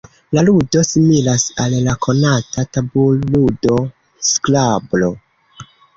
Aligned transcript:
La 0.35 0.43
ludo 0.45 0.81
similas 0.87 1.43
al 1.65 1.75
la 1.89 1.95
konata 2.07 2.65
tabul-ludo 2.79 3.77
skrablo. 4.31 5.13